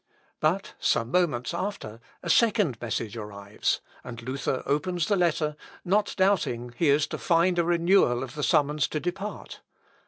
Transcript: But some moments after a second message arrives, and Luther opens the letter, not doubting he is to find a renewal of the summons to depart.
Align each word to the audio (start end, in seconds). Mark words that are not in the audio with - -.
But 0.39 0.73
some 0.79 1.11
moments 1.11 1.53
after 1.53 1.99
a 2.23 2.29
second 2.31 2.81
message 2.81 3.15
arrives, 3.15 3.81
and 4.03 4.19
Luther 4.19 4.63
opens 4.65 5.05
the 5.05 5.15
letter, 5.15 5.55
not 5.85 6.15
doubting 6.17 6.73
he 6.75 6.89
is 6.89 7.05
to 7.05 7.19
find 7.19 7.59
a 7.59 7.63
renewal 7.63 8.23
of 8.23 8.33
the 8.33 8.41
summons 8.41 8.87
to 8.87 8.99
depart. 8.99 9.59